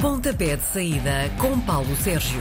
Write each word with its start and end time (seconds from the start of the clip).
Pontapé 0.00 0.56
de 0.56 0.62
saída 0.62 1.30
com 1.38 1.60
Paulo 1.60 1.94
Sérgio. 1.96 2.40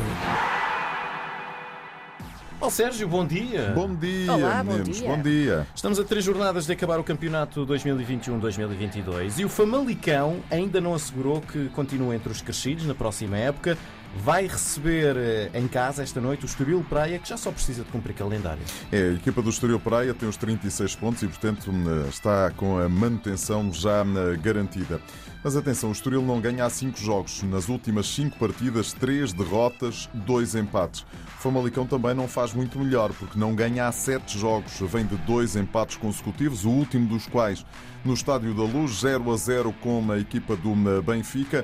Ó 2.61 2.69
Sérgio, 2.69 3.05
bom 3.07 3.25
dia. 3.25 3.71
Bom 3.75 3.93
dia, 3.95 4.33
Olá, 4.33 4.63
bom 4.63 4.73
meninos. 4.73 4.97
dia. 4.97 5.09
Bom 5.09 5.21
dia. 5.21 5.67
Estamos 5.75 5.99
a 5.99 6.03
três 6.05 6.23
jornadas 6.23 6.65
de 6.65 6.71
acabar 6.71 6.99
o 6.99 7.03
campeonato 7.03 7.65
2021-2022 7.65 9.39
e 9.39 9.45
o 9.45 9.49
Famalicão 9.49 10.37
ainda 10.49 10.79
não 10.79 10.93
assegurou 10.93 11.41
que 11.41 11.67
continua 11.69 12.15
entre 12.15 12.31
os 12.31 12.41
crescidos 12.41 12.85
na 12.85 12.95
próxima 12.95 13.37
época. 13.37 13.77
Vai 14.17 14.47
receber 14.47 15.15
eh, 15.15 15.51
em 15.53 15.67
casa 15.67 16.01
esta 16.01 16.19
noite 16.19 16.43
o 16.43 16.47
Estoril 16.47 16.83
Praia, 16.89 17.19
que 17.19 17.29
já 17.29 17.37
só 17.37 17.51
precisa 17.51 17.83
de 17.83 17.91
cumprir 17.91 18.13
calendário. 18.13 18.61
É, 18.91 19.09
a 19.09 19.13
equipa 19.13 19.41
do 19.41 19.49
Estoril 19.49 19.79
Praia 19.79 20.13
tem 20.13 20.27
os 20.27 20.35
36 20.35 20.95
pontos 20.95 21.21
e, 21.21 21.27
portanto, 21.27 21.69
hum, 21.71 22.07
está 22.09 22.51
com 22.51 22.79
a 22.79 22.89
manutenção 22.89 23.71
já 23.71 24.03
hum, 24.03 24.37
garantida. 24.41 24.99
Mas 25.43 25.55
atenção, 25.55 25.89
o 25.89 25.91
Estoril 25.93 26.21
não 26.21 26.41
ganha 26.41 26.65
há 26.65 26.69
5 26.69 26.99
jogos. 26.99 27.43
Nas 27.43 27.69
últimas 27.69 28.07
5 28.07 28.37
partidas, 28.37 28.91
3 28.93 29.31
derrotas, 29.31 30.09
2 30.13 30.55
empates. 30.55 31.01
O 31.37 31.41
Famalicão 31.41 31.85
também 31.85 32.13
não 32.13 32.27
faz 32.27 32.53
muito 32.53 32.77
melhor, 32.77 33.13
porque 33.13 33.39
não 33.39 33.55
ganha 33.55 33.87
há 33.87 33.91
7 33.91 34.37
jogos. 34.37 34.73
Vem 34.81 35.05
de 35.05 35.15
2 35.17 35.55
empates 35.55 35.95
consecutivos, 35.95 36.65
o 36.65 36.69
último 36.69 37.07
dos 37.07 37.25
quais 37.27 37.65
no 38.03 38.13
Estádio 38.13 38.53
da 38.53 38.63
Luz, 38.63 38.99
0 38.99 39.31
a 39.31 39.37
0 39.37 39.73
com 39.81 40.11
a 40.11 40.19
equipa 40.19 40.55
do 40.57 40.71
hum, 40.71 41.01
Benfica. 41.01 41.63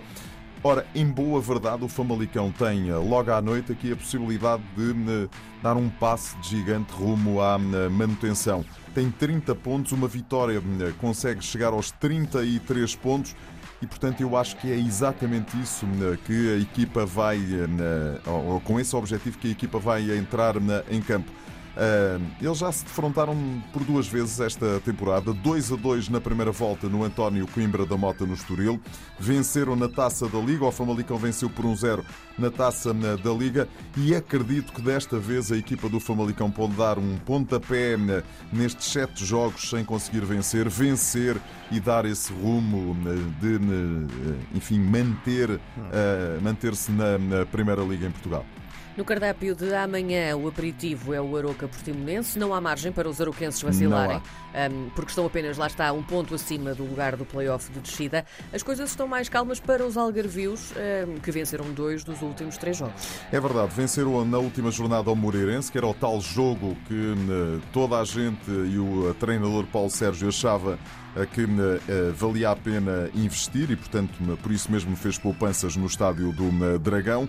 Ora, 0.67 0.83
em 0.95 1.05
boa 1.05 1.39
verdade, 1.39 1.83
o 1.83 1.87
Famalicão 1.87 2.51
tem 2.51 2.89
eh, 2.89 2.95
logo 2.95 3.31
à 3.31 3.39
noite 3.39 3.71
aqui 3.71 3.91
a 3.91 3.95
possibilidade 3.95 4.63
de 4.75 4.93
eh, 4.93 5.29
dar 5.61 5.77
um 5.77 5.87
passe 5.87 6.35
de 6.37 6.57
gigante 6.57 6.91
rumo 6.91 7.39
à 7.39 7.53
eh, 7.53 7.87
manutenção. 7.87 8.65
Tem 8.91 9.11
30 9.11 9.53
pontos, 9.53 9.91
uma 9.91 10.07
vitória 10.07 10.59
consegue 10.99 11.45
chegar 11.45 11.71
aos 11.71 11.91
33 11.91 12.95
pontos 12.95 13.35
e, 13.79 13.85
portanto, 13.85 14.21
eu 14.21 14.35
acho 14.35 14.55
que 14.55 14.71
é 14.71 14.75
exatamente 14.75 15.55
isso 15.61 15.85
que 16.25 16.55
a 16.55 16.57
equipa 16.57 17.05
vai, 17.05 17.39
ou 18.25 18.59
com 18.61 18.79
esse 18.79 18.95
objetivo 18.95 19.37
que 19.37 19.49
a 19.49 19.51
equipa 19.51 19.77
vai 19.77 20.17
entrar 20.17 20.55
em 20.89 20.99
campo. 20.99 21.29
Eles 22.41 22.57
já 22.57 22.71
se 22.71 22.83
defrontaram 22.85 23.35
por 23.73 23.83
duas 23.83 24.07
vezes 24.07 24.39
esta 24.39 24.79
temporada, 24.81 25.33
2 25.33 25.71
a 25.73 25.75
2 25.75 26.09
na 26.09 26.21
primeira 26.21 26.51
volta 26.51 26.87
no 26.87 27.03
António 27.03 27.45
Coimbra 27.47 27.85
da 27.85 27.97
Mota 27.97 28.25
no 28.25 28.33
Estoril, 28.33 28.79
venceram 29.19 29.75
na 29.75 29.89
taça 29.89 30.27
da 30.29 30.39
Liga, 30.39 30.63
o 30.65 30.71
Famalicão 30.71 31.17
venceu 31.17 31.49
por 31.49 31.65
1-0 31.65 32.03
na 32.37 32.49
taça 32.49 32.93
da 32.93 33.31
Liga. 33.31 33.67
E 33.97 34.15
acredito 34.15 34.71
que 34.73 34.81
desta 34.81 35.17
vez 35.19 35.51
a 35.51 35.57
equipa 35.57 35.89
do 35.89 35.99
Famalicão 35.99 36.49
pode 36.49 36.73
dar 36.73 36.97
um 36.97 37.17
pontapé 37.17 37.97
na- 37.97 38.23
nestes 38.53 38.91
sete 38.91 39.25
jogos 39.25 39.69
sem 39.69 39.83
conseguir 39.83 40.23
vencer, 40.25 40.69
vencer 40.69 41.37
e 41.71 41.79
dar 41.79 42.05
esse 42.05 42.31
rumo 42.31 42.95
na- 43.03 43.13
de, 43.41 43.59
na- 43.59 44.07
enfim, 44.53 44.79
manter, 44.79 45.59
ah, 45.77 46.39
manter-se 46.41 46.91
na 46.91 47.45
Primeira 47.51 47.81
Liga 47.83 48.07
em 48.07 48.11
Portugal. 48.11 48.45
No 48.97 49.03
cardápio 49.03 49.53
de 49.53 49.73
amanhã, 49.73 50.37
o 50.37 50.47
aperitivo 50.47 51.13
é 51.13 51.19
o 51.19 51.35
Aroca 51.35 51.67
Portimonense. 51.67 52.39
Não 52.39 52.53
há 52.53 52.61
margem 52.61 52.93
para 52.93 53.09
os 53.09 53.19
aroquenses 53.19 53.61
vacilarem, 53.61 54.17
hum, 54.17 54.89
porque 54.95 55.09
estão 55.09 55.25
apenas, 55.25 55.57
lá 55.57 55.67
está, 55.67 55.91
um 55.91 56.01
ponto 56.01 56.33
acima 56.33 56.73
do 56.73 56.85
lugar 56.85 57.17
do 57.17 57.25
play-off 57.25 57.69
de 57.73 57.81
descida. 57.81 58.25
As 58.53 58.63
coisas 58.63 58.89
estão 58.89 59.05
mais 59.05 59.27
calmas 59.27 59.59
para 59.59 59.85
os 59.85 59.97
algarvios, 59.97 60.71
hum, 60.71 61.15
que 61.21 61.29
venceram 61.29 61.65
dois 61.73 62.05
dos 62.05 62.21
últimos 62.21 62.57
três 62.57 62.77
jogos. 62.77 63.19
É 63.33 63.39
verdade, 63.39 63.73
venceram 63.75 64.23
na 64.23 64.37
última 64.37 64.71
jornada 64.71 65.09
ao 65.09 65.15
Moreirense, 65.15 65.69
que 65.69 65.77
era 65.77 65.87
o 65.87 65.93
tal 65.93 66.21
jogo 66.21 66.77
que 66.87 66.93
eh, 66.95 67.59
toda 67.73 67.99
a 67.99 68.05
gente 68.05 68.49
e 68.49 68.77
o 68.77 69.09
eh, 69.09 69.13
treinador 69.19 69.65
Paulo 69.67 69.89
Sérgio 69.89 70.29
achava 70.29 70.79
eh, 71.17 71.25
que 71.25 71.45
valia 72.15 72.51
a 72.51 72.55
pena 72.55 73.09
investir 73.13 73.69
e, 73.71 73.75
portanto, 73.75 74.13
por 74.41 74.51
isso 74.53 74.71
mesmo 74.71 74.95
fez 74.95 75.17
poupanças 75.17 75.75
no 75.75 75.85
estádio 75.85 76.31
do 76.31 76.79
Dragão. 76.79 77.27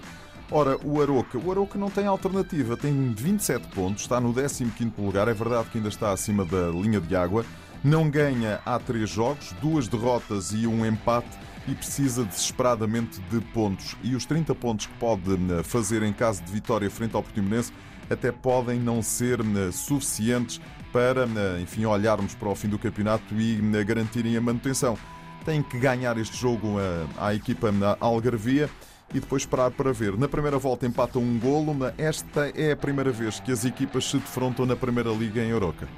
Ora, 0.50 0.78
o 0.84 1.02
Aroca, 1.02 1.36
o 1.36 1.50
Aroca 1.50 1.76
não 1.76 1.90
tem 1.90 2.06
alternativa, 2.06 2.76
tem 2.76 3.12
27 3.12 3.66
pontos, 3.68 4.02
está 4.02 4.20
no 4.20 4.32
15º 4.32 4.92
lugar, 4.98 5.26
é 5.26 5.34
verdade 5.34 5.68
que 5.70 5.78
ainda 5.78 5.88
está 5.88 6.12
acima 6.12 6.44
da 6.44 6.68
linha 6.68 7.00
de 7.00 7.16
água, 7.16 7.44
não 7.82 8.08
ganha 8.08 8.60
há 8.64 8.78
três 8.78 9.10
jogos, 9.10 9.52
duas 9.60 9.88
derrotas 9.88 10.52
e 10.52 10.64
um 10.64 10.86
empate 10.86 11.36
e 11.66 11.74
precisa 11.74 12.24
desesperadamente 12.24 13.20
de 13.22 13.40
pontos. 13.40 13.96
E 14.04 14.14
os 14.14 14.24
30 14.24 14.54
pontos 14.54 14.86
que 14.86 14.94
pode 14.94 15.34
eh, 15.34 15.62
fazer 15.64 16.02
em 16.04 16.12
caso 16.12 16.42
de 16.44 16.52
vitória 16.52 16.88
frente 16.88 17.16
ao 17.16 17.24
Portimonense 17.24 17.72
até 18.08 18.30
podem 18.30 18.78
não 18.78 19.02
ser 19.02 19.40
eh, 19.40 19.72
suficientes 19.72 20.60
para, 20.92 21.24
eh, 21.24 21.60
enfim, 21.60 21.84
olharmos 21.86 22.36
para 22.36 22.48
o 22.48 22.54
fim 22.54 22.68
do 22.68 22.78
campeonato 22.78 23.34
e 23.34 23.60
garantirem 23.84 24.36
a 24.36 24.40
manutenção. 24.40 24.96
Tem 25.44 25.60
que 25.60 25.78
ganhar 25.78 26.16
este 26.18 26.36
jogo 26.36 26.76
à 27.16 27.34
equipa 27.34 27.70
na 27.70 27.96
Algarvia 28.00 28.68
e 29.14 29.20
depois 29.20 29.42
esperar 29.42 29.70
para 29.70 29.92
ver. 29.92 30.16
Na 30.16 30.28
primeira 30.28 30.58
volta 30.58 30.86
empatam 30.86 31.22
um 31.22 31.38
golo. 31.38 31.72
na- 31.74 31.92
Esta 31.96 32.48
é 32.54 32.72
a 32.72 32.76
primeira 32.76 33.10
vez 33.10 33.40
que 33.40 33.52
as 33.52 33.64
equipas 33.64 34.04
se 34.10 34.18
defrontam 34.18 34.66
na 34.66 34.76
Primeira 34.76 35.10
Liga 35.10 35.40
em 35.42 35.52
Oroca. 35.54 35.88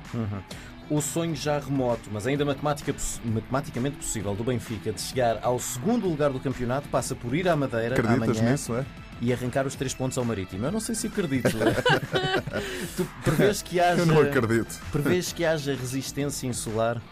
O 0.90 1.00
sonho 1.02 1.36
já 1.36 1.58
remoto, 1.58 2.08
mas 2.10 2.26
ainda 2.26 2.44
matematica 2.46 2.94
matematicamente 3.24 3.96
possível 3.96 4.34
do 4.34 4.42
Benfica 4.42 4.90
de 4.92 5.00
chegar 5.00 5.38
ao 5.42 5.58
segundo 5.58 6.08
lugar 6.08 6.30
do 6.30 6.40
campeonato 6.40 6.88
passa 6.88 7.14
por 7.14 7.34
ir 7.34 7.46
à 7.48 7.54
Madeira 7.54 7.94
Acreditas 7.94 8.38
amanhã 8.38 8.52
nisso, 8.52 8.74
é? 8.74 8.86
e 9.20 9.30
arrancar 9.32 9.66
os 9.66 9.74
três 9.74 9.92
pontos 9.92 10.16
ao 10.16 10.24
Marítimo. 10.24 10.64
Eu 10.64 10.72
não 10.72 10.80
sei 10.80 10.94
se 10.94 11.08
acredito. 11.08 11.50
tu 12.96 13.06
prevês 13.22 13.60
que 13.60 13.78
haja, 13.80 14.00
Eu 14.00 14.06
não 14.06 14.20
acredito. 14.22 14.80
prevês 14.90 15.30
que 15.32 15.44
haja 15.44 15.74
resistência 15.74 16.46
insular? 16.46 17.02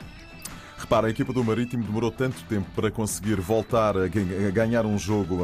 Repara, 0.88 1.08
a 1.08 1.10
equipa 1.10 1.32
do 1.32 1.42
Marítimo 1.42 1.82
demorou 1.82 2.12
tanto 2.12 2.40
tempo 2.44 2.70
para 2.72 2.92
conseguir 2.92 3.40
voltar 3.40 3.96
a 3.96 4.06
gan- 4.06 4.46
a 4.46 4.50
ganhar 4.52 4.86
um 4.86 4.96
jogo 4.96 5.40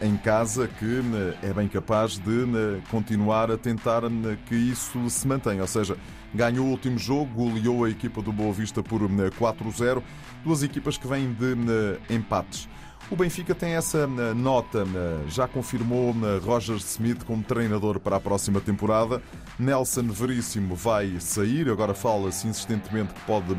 em 0.00 0.16
casa 0.16 0.68
que 0.68 0.84
né, 0.84 1.34
é 1.42 1.52
bem 1.52 1.66
capaz 1.66 2.16
de 2.16 2.30
né, 2.30 2.80
continuar 2.92 3.50
a 3.50 3.58
tentar 3.58 4.08
né, 4.08 4.38
que 4.46 4.54
isso 4.54 5.10
se 5.10 5.26
mantenha. 5.26 5.62
Ou 5.62 5.66
seja, 5.66 5.96
ganhou 6.32 6.66
o 6.66 6.70
último 6.70 6.96
jogo, 6.96 7.26
goleou 7.50 7.82
a 7.84 7.90
equipa 7.90 8.22
do 8.22 8.32
Boa 8.32 8.52
Vista 8.52 8.84
por 8.84 9.10
né, 9.10 9.30
4-0. 9.36 10.00
Duas 10.44 10.62
equipas 10.62 10.96
que 10.96 11.08
vêm 11.08 11.32
de 11.32 12.14
empates. 12.14 12.68
O 13.10 13.16
Benfica 13.16 13.54
tem 13.54 13.74
essa 13.74 14.06
né, 14.06 14.32
nota, 14.32 14.84
né, 14.84 15.24
já 15.28 15.46
confirmou 15.46 16.14
né, 16.14 16.40
Roger 16.42 16.76
Smith 16.76 17.22
como 17.24 17.42
treinador 17.42 18.00
para 18.00 18.16
a 18.16 18.20
próxima 18.20 18.60
temporada. 18.60 19.22
Nelson 19.58 20.08
Veríssimo 20.08 20.74
vai 20.74 21.20
sair, 21.20 21.68
agora 21.68 21.92
fala-se 21.94 22.48
insistentemente 22.48 23.12
que 23.12 23.20
pode 23.20 23.54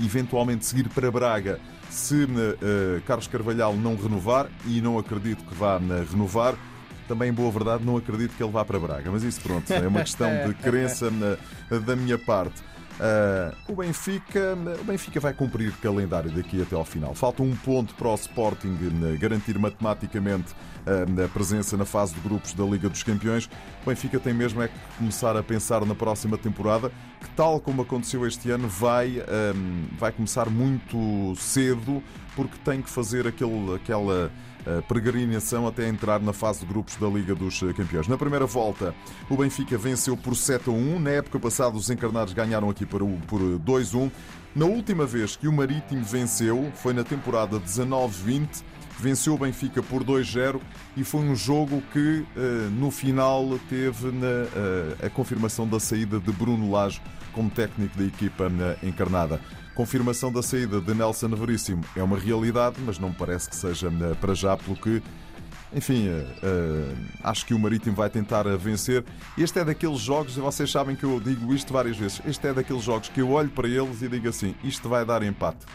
eventualmente 0.00 0.64
seguir 0.64 0.88
para 0.88 1.10
Braga 1.10 1.60
se 1.90 2.24
eh, 2.24 3.00
Carlos 3.06 3.28
Carvalhal 3.28 3.74
não 3.76 3.96
renovar, 3.96 4.48
e 4.66 4.80
não 4.80 4.98
acredito 4.98 5.44
que 5.44 5.54
vá 5.54 5.78
renovar. 5.78 6.54
Também, 7.06 7.28
em 7.28 7.32
boa 7.32 7.50
verdade, 7.52 7.84
não 7.84 7.96
acredito 7.96 8.34
que 8.34 8.42
ele 8.42 8.50
vá 8.50 8.64
para 8.64 8.78
Braga, 8.78 9.10
mas 9.10 9.22
isso 9.22 9.40
pronto, 9.40 9.70
é 9.72 9.86
uma 9.86 10.00
questão 10.02 10.28
de 10.46 10.54
crença 10.54 11.10
né, 11.10 11.36
da 11.86 11.94
minha 11.94 12.18
parte. 12.18 12.62
Ah, 13.00 13.52
o, 13.68 13.74
Benfica, 13.74 14.56
o 14.80 14.84
Benfica 14.84 15.18
vai 15.18 15.32
cumprir 15.32 15.72
calendário 15.78 16.30
daqui 16.30 16.62
até 16.62 16.76
ao 16.76 16.84
final. 16.84 17.14
Falta 17.14 17.42
um 17.42 17.54
ponto 17.56 17.94
para 17.94 18.08
o 18.08 18.14
Sporting 18.14 18.68
né, 18.68 19.16
garantir 19.16 19.58
matematicamente 19.58 20.54
ah, 20.86 21.24
a 21.24 21.28
presença 21.28 21.76
na 21.76 21.84
fase 21.84 22.14
de 22.14 22.20
grupos 22.20 22.52
da 22.52 22.64
Liga 22.64 22.88
dos 22.88 23.02
Campeões. 23.02 23.46
O 23.82 23.88
Benfica 23.88 24.18
tem 24.20 24.32
mesmo 24.32 24.62
é 24.62 24.68
que 24.68 24.78
começar 24.98 25.36
a 25.36 25.42
pensar 25.42 25.84
na 25.84 25.94
próxima 25.94 26.38
temporada, 26.38 26.90
que 27.20 27.28
tal 27.30 27.60
como 27.60 27.82
aconteceu 27.82 28.26
este 28.26 28.50
ano, 28.50 28.68
vai, 28.68 29.20
ah, 29.20 29.54
vai 29.98 30.12
começar 30.12 30.48
muito 30.48 31.34
cedo, 31.36 32.02
porque 32.36 32.56
tem 32.64 32.80
que 32.80 32.90
fazer 32.90 33.26
aquele, 33.26 33.74
aquela 33.74 34.30
peregrinação 34.88 35.66
até 35.66 35.88
entrar 35.88 36.20
na 36.20 36.32
fase 36.32 36.60
de 36.60 36.66
grupos 36.66 36.96
da 36.96 37.06
Liga 37.08 37.34
dos 37.34 37.60
Campeões. 37.76 38.08
Na 38.08 38.16
primeira 38.16 38.46
volta, 38.46 38.94
o 39.28 39.36
Benfica 39.36 39.76
venceu 39.76 40.16
por 40.16 40.34
7 40.34 40.68
a 40.68 40.72
1. 40.72 40.98
Na 41.00 41.10
época 41.10 41.38
passada, 41.38 41.76
os 41.76 41.90
encarnados 41.90 42.32
ganharam 42.32 42.70
aqui 42.70 42.86
por, 42.86 43.02
por 43.26 43.40
2 43.58 43.94
a 43.94 43.98
1. 43.98 44.10
Na 44.54 44.66
última 44.66 45.04
vez 45.04 45.34
que 45.34 45.48
o 45.48 45.52
Marítimo 45.52 46.04
venceu, 46.04 46.70
foi 46.76 46.92
na 46.92 47.02
temporada 47.02 47.58
19-20. 47.58 48.62
Venceu 48.98 49.34
o 49.34 49.38
Benfica 49.38 49.82
por 49.82 50.04
2-0 50.04 50.60
e 50.96 51.02
foi 51.04 51.20
um 51.20 51.34
jogo 51.34 51.82
que 51.92 52.24
eh, 52.36 52.68
no 52.72 52.90
final 52.90 53.58
teve 53.68 54.08
eh, 54.08 55.06
a 55.06 55.10
confirmação 55.10 55.66
da 55.66 55.80
saída 55.80 56.20
de 56.20 56.30
Bruno 56.32 56.70
Lage 56.70 57.02
como 57.32 57.50
técnico 57.50 57.98
da 57.98 58.04
equipa 58.04 58.48
na 58.48 58.76
encarnada. 58.82 59.40
Confirmação 59.74 60.32
da 60.32 60.42
saída 60.42 60.80
de 60.80 60.94
Nelson 60.94 61.28
Veríssimo 61.30 61.84
é 61.96 62.02
uma 62.02 62.16
realidade, 62.16 62.76
mas 62.86 62.98
não 62.98 63.12
parece 63.12 63.50
que 63.50 63.56
seja 63.56 63.88
eh, 63.88 64.14
para 64.20 64.32
já, 64.32 64.56
pelo 64.56 64.76
que, 64.76 65.02
enfim, 65.74 66.08
acho 67.24 67.44
que 67.44 67.52
o 67.52 67.58
Marítimo 67.58 67.96
vai 67.96 68.08
tentar 68.08 68.44
vencer. 68.56 69.04
Este 69.36 69.58
é 69.58 69.64
daqueles 69.64 69.98
jogos, 69.98 70.36
e 70.36 70.40
vocês 70.40 70.70
sabem 70.70 70.94
que 70.94 71.02
eu 71.02 71.18
digo 71.18 71.52
isto 71.52 71.72
várias 71.72 71.96
vezes, 71.96 72.22
este 72.24 72.46
é 72.46 72.54
daqueles 72.54 72.84
jogos 72.84 73.08
que 73.08 73.20
eu 73.20 73.32
olho 73.32 73.50
para 73.50 73.66
eles 73.66 74.00
e 74.02 74.08
digo 74.08 74.28
assim: 74.28 74.54
isto 74.62 74.88
vai 74.88 75.04
dar 75.04 75.24
empate. 75.24 75.66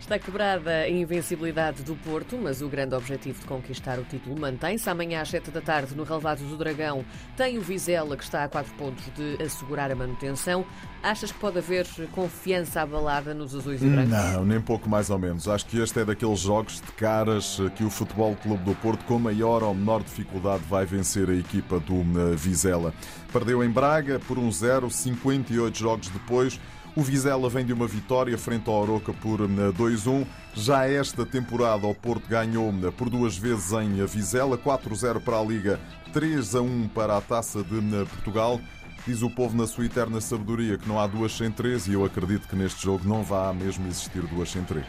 Está 0.00 0.18
quebrada 0.18 0.70
a 0.70 0.88
invencibilidade 0.88 1.82
do 1.82 1.96
Porto, 1.96 2.38
mas 2.40 2.62
o 2.62 2.68
grande 2.68 2.94
objetivo 2.94 3.40
de 3.40 3.46
conquistar 3.46 3.98
o 3.98 4.04
título 4.04 4.38
mantém-se. 4.38 4.88
Amanhã 4.88 5.20
às 5.20 5.28
7 5.30 5.50
da 5.50 5.60
tarde, 5.60 5.96
no 5.96 6.04
Relvado 6.04 6.44
do 6.44 6.56
Dragão, 6.56 7.04
tem 7.36 7.58
o 7.58 7.60
Vizela, 7.60 8.16
que 8.16 8.22
está 8.22 8.44
a 8.44 8.48
4 8.48 8.72
pontos 8.74 9.04
de 9.16 9.42
assegurar 9.42 9.90
a 9.90 9.96
manutenção. 9.96 10.64
Achas 11.02 11.32
que 11.32 11.38
pode 11.38 11.58
haver 11.58 11.86
confiança 12.12 12.82
abalada 12.82 13.34
nos 13.34 13.54
azuis 13.54 13.82
e 13.82 13.86
brancos? 13.86 14.10
Não, 14.10 14.44
nem 14.44 14.60
pouco 14.60 14.88
mais 14.88 15.10
ou 15.10 15.18
menos. 15.18 15.48
Acho 15.48 15.66
que 15.66 15.78
este 15.78 16.00
é 16.00 16.04
daqueles 16.04 16.40
jogos 16.40 16.80
de 16.80 16.92
caras 16.92 17.58
que 17.76 17.84
o 17.84 17.90
Futebol 17.90 18.36
Clube 18.36 18.62
do 18.64 18.74
Porto, 18.76 19.04
com 19.04 19.18
maior 19.18 19.62
ou 19.62 19.74
menor 19.74 20.02
dificuldade, 20.02 20.62
vai 20.68 20.84
vencer 20.84 21.28
a 21.28 21.34
equipa 21.34 21.80
do 21.80 22.00
eh, 22.00 22.36
Vizela. 22.36 22.94
Perdeu 23.32 23.62
em 23.62 23.70
Braga 23.70 24.20
por 24.20 24.38
1-0, 24.38 24.90
58 24.90 25.78
jogos 25.78 26.08
depois. 26.08 26.60
O 26.96 27.02
Vizela 27.02 27.50
vem 27.50 27.62
de 27.62 27.74
uma 27.74 27.86
vitória 27.86 28.38
frente 28.38 28.70
ao 28.70 28.82
Aroca 28.82 29.12
por 29.12 29.40
2-1. 29.40 30.22
Eh, 30.22 30.26
Já 30.54 30.88
esta 30.88 31.26
temporada 31.26 31.86
o 31.86 31.94
Porto 31.94 32.26
ganhou 32.26 32.72
eh, 32.82 32.90
por 32.90 33.10
duas 33.10 33.36
vezes 33.36 33.70
em 33.72 34.02
Vizela, 34.06 34.56
4-0 34.56 35.20
para 35.20 35.38
a 35.38 35.44
Liga, 35.44 35.78
3-1 36.14 36.88
para 36.94 37.18
a 37.18 37.20
Taça 37.20 37.62
de 37.62 37.76
eh, 37.76 38.06
Portugal. 38.06 38.58
Diz 39.06 39.20
o 39.20 39.28
povo 39.28 39.54
na 39.54 39.66
sua 39.66 39.84
eterna 39.84 40.22
sabedoria 40.22 40.78
que 40.78 40.88
não 40.88 40.98
há 40.98 41.06
duas 41.06 41.36
sem 41.36 41.50
três 41.50 41.86
e 41.86 41.92
eu 41.92 42.02
acredito 42.02 42.48
que 42.48 42.56
neste 42.56 42.82
jogo 42.82 43.06
não 43.06 43.22
vá 43.22 43.52
mesmo 43.52 43.86
existir 43.86 44.22
duas 44.22 44.50
sem 44.50 44.64
três. 44.64 44.86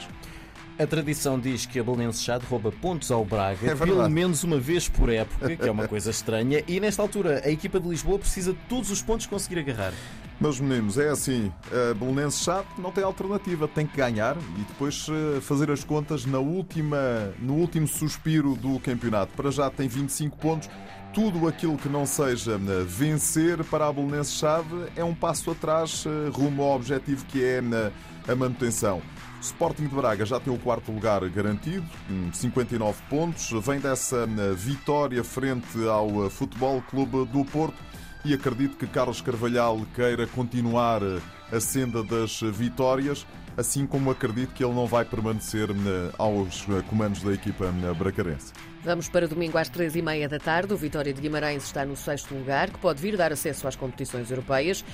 A 0.79 0.85
tradição 0.85 1.39
diz 1.39 1.65
que 1.65 1.79
a 1.79 1.83
Belenenses 1.83 2.21
Chade 2.21 2.45
rouba 2.45 2.71
pontos 2.71 3.09
ao 3.09 3.25
Braga 3.25 3.71
é 3.71 3.73
pelo 3.73 4.07
menos 4.07 4.43
uma 4.43 4.59
vez 4.59 4.87
por 4.87 5.09
época, 5.09 5.55
que 5.55 5.67
é 5.67 5.71
uma 5.71 5.87
coisa 5.87 6.11
estranha, 6.11 6.63
e 6.67 6.79
nesta 6.79 7.01
altura 7.01 7.41
a 7.43 7.49
equipa 7.49 7.79
de 7.79 7.89
Lisboa 7.89 8.19
precisa 8.19 8.53
de 8.53 8.59
todos 8.69 8.91
os 8.91 9.01
pontos 9.01 9.25
conseguir 9.25 9.57
agarrar. 9.57 9.91
Meus 10.39 10.59
meninos, 10.59 10.99
é 10.99 11.09
assim, 11.09 11.51
a 11.71 11.95
Belenenses 11.95 12.43
Chade 12.43 12.67
não 12.77 12.91
tem 12.91 13.03
alternativa, 13.03 13.67
tem 13.67 13.87
que 13.87 13.97
ganhar 13.97 14.37
e 14.37 14.61
depois 14.67 15.07
eh, 15.09 15.41
fazer 15.41 15.71
as 15.71 15.83
contas 15.83 16.27
na 16.27 16.37
última, 16.37 17.33
no 17.39 17.55
último 17.55 17.87
suspiro 17.87 18.55
do 18.55 18.79
campeonato. 18.79 19.33
Para 19.35 19.49
já 19.49 19.71
tem 19.71 19.87
25 19.87 20.37
pontos, 20.37 20.69
tudo 21.11 21.47
aquilo 21.47 21.75
que 21.75 21.89
não 21.89 22.05
seja 22.05 22.51
eh, 22.51 22.83
vencer 22.85 23.63
para 23.63 23.87
a 23.87 23.91
Belenenses 23.91 24.35
Chade 24.35 24.67
é 24.95 25.03
um 25.03 25.15
passo 25.15 25.49
atrás 25.49 26.05
eh, 26.05 26.29
rumo 26.31 26.61
ao 26.61 26.75
objetivo 26.75 27.25
que 27.25 27.43
é 27.43 27.63
a 28.27 28.35
manutenção. 28.35 29.01
Sporting 29.41 29.87
de 29.87 29.95
Braga 29.95 30.25
já 30.25 30.39
tem 30.39 30.53
o 30.53 30.57
quarto 30.57 30.91
lugar 30.91 31.27
garantido, 31.29 31.85
59 32.33 33.01
pontos. 33.09 33.49
Vem 33.65 33.79
dessa 33.79 34.27
eh, 34.27 34.53
vitória 34.53 35.23
frente 35.23 35.87
ao 35.87 36.25
eh, 36.25 36.29
Futebol 36.29 36.81
Clube 36.81 37.25
do 37.25 37.45
Porto 37.45 37.77
e 38.25 38.33
acredito 38.33 38.75
que 38.75 38.87
Carlos 38.87 39.21
Carvalhal 39.21 39.79
queira 39.95 40.27
continuar 40.27 41.01
a 41.51 41.59
senda 41.59 42.03
das 42.03 42.41
vitórias, 42.41 43.25
assim 43.57 43.85
como 43.87 44.11
acredito 44.11 44.53
que 44.53 44.63
ele 44.63 44.73
não 44.73 44.85
vai 44.85 45.03
permanecer 45.03 45.67
aos 46.17 46.65
comandos 46.87 47.23
da 47.23 47.33
equipa 47.33 47.65
bracarense. 47.97 48.53
Vamos 48.83 49.09
para 49.09 49.27
domingo 49.27 49.57
às 49.57 49.67
três 49.67 49.95
e 49.97 50.01
meia 50.01 50.29
da 50.29 50.39
tarde. 50.39 50.73
O 50.73 50.77
Vitória 50.77 51.11
de 51.11 51.19
Guimarães 51.19 51.65
está 51.65 51.83
no 51.83 51.97
sexto 51.97 52.33
lugar, 52.33 52.69
que 52.69 52.77
pode 52.77 53.01
vir 53.01 53.17
dar 53.17 53.33
acesso 53.33 53.67
às 53.67 53.75
competições 53.75 54.29
europeias, 54.29 54.85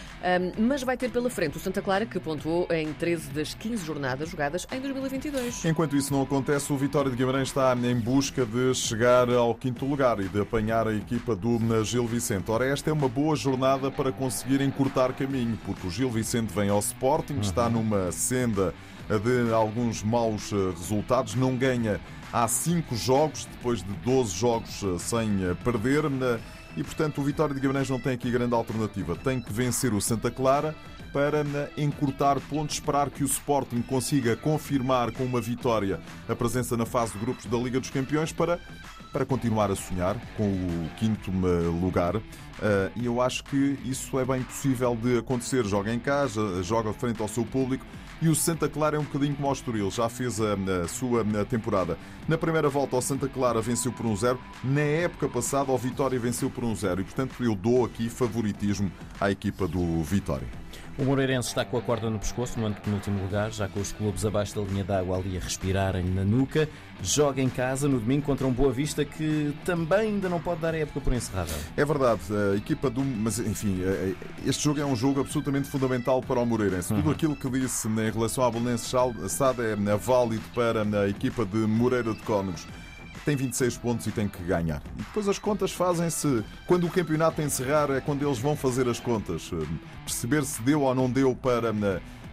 mas 0.57 0.81
vai 0.81 0.97
ter 0.97 1.11
pela 1.11 1.29
frente 1.29 1.57
o 1.57 1.59
Santa 1.59 1.79
Clara, 1.79 2.03
que 2.05 2.19
pontuou 2.19 2.67
em 2.71 2.91
13 2.93 3.29
das 3.29 3.53
15 3.53 3.85
jornadas 3.85 4.29
jogadas 4.29 4.65
em 4.71 4.79
2022. 4.79 5.65
Enquanto 5.65 5.95
isso 5.95 6.11
não 6.11 6.23
acontece, 6.23 6.73
o 6.73 6.77
Vitória 6.77 7.11
de 7.11 7.17
Guimarães 7.17 7.49
está 7.49 7.75
em 7.75 7.99
busca 7.99 8.45
de 8.45 8.73
chegar 8.73 9.29
ao 9.29 9.53
quinto 9.53 9.85
lugar 9.85 10.19
e 10.21 10.27
de 10.27 10.41
apanhar 10.41 10.87
a 10.87 10.93
equipa 10.93 11.35
do 11.35 11.59
Gil 11.83 12.07
Vicente. 12.07 12.49
Ora, 12.49 12.65
esta 12.65 12.89
é 12.89 12.93
uma 12.93 13.09
boa 13.09 13.35
jornada 13.35 13.91
para 13.91 14.11
conseguir 14.11 14.61
encurtar 14.61 15.13
caminho, 15.13 15.59
porque 15.65 15.85
o 15.85 15.91
Gil 15.91 16.09
Vicente 16.09 16.51
vem 16.51 16.69
ao 16.69 16.79
Sporting, 16.79 17.39
está 17.41 17.69
numa 17.69 18.11
senda 18.11 18.52
de 18.53 19.53
alguns 19.53 20.01
maus 20.03 20.51
eh, 20.51 20.55
resultados, 20.77 21.35
não 21.35 21.55
ganha 21.55 21.99
há 22.31 22.47
5 22.47 22.95
jogos, 22.95 23.45
depois 23.45 23.83
de 23.83 23.91
12 24.05 24.35
jogos 24.35 24.83
eh, 24.83 24.97
sem 24.97 25.43
eh, 25.43 25.53
perder. 25.63 26.03
E, 26.75 26.83
portanto, 26.83 27.21
o 27.21 27.23
Vitória 27.23 27.53
de 27.53 27.61
Guimarães 27.61 27.89
não 27.89 27.99
tem 27.99 28.13
aqui 28.13 28.31
grande 28.31 28.55
alternativa. 28.55 29.15
Tem 29.15 29.39
que 29.39 29.53
vencer 29.53 29.93
o 29.93 30.01
Santa 30.01 30.31
Clara 30.31 30.73
para 31.13 31.45
encurtar 31.77 32.39
pontos, 32.49 32.75
esperar 32.75 33.11
que 33.11 33.23
o 33.23 33.27
Sporting 33.27 33.83
consiga 33.83 34.35
confirmar 34.35 35.11
com 35.11 35.23
uma 35.23 35.39
vitória 35.39 36.01
a 36.27 36.35
presença 36.35 36.75
na 36.75 36.87
fase 36.87 37.13
de 37.13 37.19
grupos 37.19 37.45
da 37.45 37.55
Liga 37.57 37.79
dos 37.79 37.91
Campeões 37.91 38.33
para, 38.33 38.59
para 39.13 39.25
continuar 39.25 39.71
a 39.71 39.75
sonhar 39.75 40.17
com 40.35 40.49
o 40.49 40.89
quinto 40.97 41.31
lugar. 41.79 42.15
E 42.95 43.05
eu 43.05 43.21
acho 43.21 43.43
que 43.43 43.77
isso 43.85 44.19
é 44.19 44.25
bem 44.25 44.41
possível 44.41 44.95
de 44.95 45.19
acontecer. 45.19 45.63
Joga 45.65 45.93
em 45.93 45.99
casa, 45.99 46.63
joga 46.63 46.91
frente 46.91 47.21
ao 47.21 47.27
seu 47.27 47.45
público 47.45 47.85
e 48.23 48.29
o 48.29 48.35
Santa 48.35 48.69
Clara 48.69 48.95
é 48.95 48.99
um 48.99 49.03
bocadinho 49.03 49.35
como 49.35 49.49
o 49.49 49.51
Estoril, 49.51 49.91
já 49.91 50.07
fez 50.07 50.39
a, 50.39 50.53
a 50.53 50.87
sua 50.87 51.25
a 51.41 51.43
temporada. 51.43 51.97
Na 52.25 52.37
primeira 52.37 52.69
volta, 52.69 52.95
o 52.95 53.01
Santa 53.01 53.27
Clara 53.27 53.61
venceu 53.61 53.91
por 53.91 54.05
1-0. 54.05 54.37
Na 54.63 54.79
época 54.79 55.27
passada, 55.27 55.69
o 55.71 55.77
Vitória 55.77 56.17
venceu 56.17 56.49
por 56.49 56.63
1-0. 56.63 57.01
E, 57.01 57.03
portanto, 57.03 57.43
eu 57.43 57.53
dou 57.53 57.83
aqui 57.83 58.09
favoritismo 58.09 58.89
à 59.19 59.29
equipa 59.29 59.67
do 59.67 60.01
Vitória. 60.03 60.62
O 60.95 61.03
Moreirense 61.03 61.47
está 61.47 61.65
com 61.65 61.75
a 61.75 61.81
corda 61.81 62.07
no 62.07 62.19
pescoço, 62.19 62.59
no 62.59 62.67
antepenúltimo 62.67 63.19
lugar, 63.23 63.51
já 63.51 63.67
com 63.67 63.79
os 63.79 63.91
clubes 63.91 64.25
abaixo 64.25 64.55
da 64.55 64.61
linha 64.61 64.83
d'água 64.83 65.17
ali 65.17 65.35
a 65.37 65.39
respirarem 65.39 66.03
na 66.03 66.23
nuca. 66.23 66.69
Joga 67.01 67.41
em 67.41 67.49
casa 67.49 67.87
no 67.87 67.99
domingo 67.99 68.21
contra 68.21 68.45
um 68.45 68.51
Boa 68.51 68.71
Vista 68.71 69.03
que 69.03 69.53
também 69.65 69.99
ainda 69.99 70.29
não 70.29 70.39
pode 70.39 70.61
dar 70.61 70.75
a 70.75 70.77
época 70.77 71.01
por 71.01 71.11
encerrada. 71.11 71.49
É 71.75 71.83
verdade, 71.83 72.21
a 72.53 72.55
equipa 72.55 72.91
do. 72.91 73.03
Mas 73.03 73.39
enfim, 73.39 73.81
eh, 73.81 74.13
eh, 74.13 74.27
este 74.45 74.63
jogo 74.63 74.79
é 74.79 74.85
um 74.85 74.95
jogo 74.95 75.21
absolutamente 75.21 75.67
fundamental 75.67 76.21
para 76.21 76.39
o 76.39 76.45
Moreirense. 76.45 76.93
Uhum. 76.93 77.01
Tudo 77.01 77.11
aquilo 77.11 77.35
que 77.35 77.49
disse 77.49 77.87
em 77.87 78.11
relação 78.11 78.43
à 78.43 78.51
Belenense 78.51 78.95
Sade 79.29 79.61
é 79.61 79.97
válido 79.97 80.43
para 80.53 80.83
a 80.83 81.09
equipa 81.09 81.43
de 81.43 81.57
Moreira 81.57 82.13
de 82.13 82.21
Cónegos 82.21 82.67
tem 83.25 83.35
26 83.35 83.77
pontos 83.77 84.07
e 84.07 84.11
tem 84.11 84.27
que 84.27 84.43
ganhar. 84.43 84.81
E 84.97 85.01
depois 85.01 85.27
as 85.27 85.39
contas 85.39 85.71
fazem-se. 85.71 86.43
Quando 86.67 86.85
o 86.85 86.89
campeonato 86.89 87.41
encerrar, 87.41 87.89
é 87.91 88.01
quando 88.01 88.25
eles 88.25 88.39
vão 88.39 88.55
fazer 88.55 88.87
as 88.87 88.99
contas. 88.99 89.49
Eh, 89.53 89.65
perceber 90.05 90.43
se 90.43 90.61
deu 90.61 90.81
ou 90.81 90.93
não 90.93 91.09
deu 91.09 91.35
para, 91.35 91.73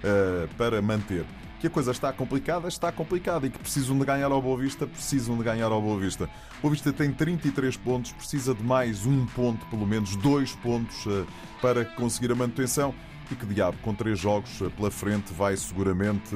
eh, 0.03 0.49
para 0.57 0.83
manter. 0.83 1.25
Que 1.61 1.67
a 1.67 1.71
coisa 1.71 1.91
está 1.91 2.13
complicada, 2.13 2.69
está 2.69 2.91
complicada 2.91 3.47
e 3.47 3.51
que 3.51 3.59
precisam 3.59 3.99
de 3.99 4.05
ganhar 4.05 4.33
ao 4.33 4.41
Boa 4.41 4.57
Vista, 4.57 4.87
precisam 4.87 5.37
de 5.37 5.45
ganhar 5.45 5.71
ao 5.71 5.81
Boa 5.81 6.01
Vista. 6.01 6.25
O 6.59 6.63
Boa 6.63 6.73
Vista 6.73 6.93
tem 6.93 7.13
33 7.13 7.77
pontos, 7.77 8.13
precisa 8.13 8.55
de 8.55 8.63
mais 8.63 9.05
um 9.05 9.27
ponto, 9.27 9.65
pelo 9.67 9.87
menos 9.87 10.17
dois 10.17 10.53
pontos, 10.57 11.07
eh, 11.07 11.25
para 11.61 11.85
conseguir 11.85 12.33
a 12.33 12.35
manutenção 12.35 12.95
e 13.31 13.35
que 13.37 13.47
diabo, 13.47 13.77
com 13.83 13.95
três 13.95 14.19
jogos 14.19 14.51
pela 14.77 14.91
frente, 14.91 15.33
vai 15.33 15.57
seguramente 15.57 16.35